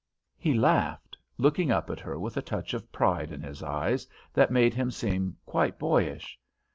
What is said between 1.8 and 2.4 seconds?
at her with